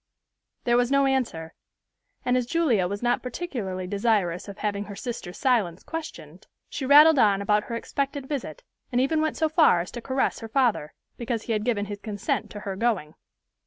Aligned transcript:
There 0.63 0.77
was 0.77 0.89
no 0.89 1.05
answer, 1.05 1.53
and 2.25 2.35
as 2.35 2.47
Julia 2.47 2.87
was 2.87 3.03
not 3.03 3.21
particularly 3.21 3.85
desirous 3.85 4.47
of 4.47 4.57
having 4.57 4.85
her 4.85 4.95
sister's 4.95 5.37
silence 5.37 5.83
questioned, 5.83 6.47
she 6.69 6.87
rattled 6.87 7.19
on 7.19 7.39
about 7.39 7.65
her 7.65 7.75
expected 7.75 8.25
visit, 8.27 8.63
and 8.91 8.99
even 8.99 9.21
went 9.21 9.37
so 9.37 9.47
far 9.47 9.79
as 9.79 9.91
to 9.91 10.01
caress 10.01 10.39
her 10.39 10.49
father, 10.49 10.95
because 11.17 11.43
he 11.43 11.53
had 11.53 11.63
given 11.63 11.85
his 11.85 11.99
consent 11.99 12.49
to 12.49 12.61
her 12.61 12.75
going. 12.75 13.13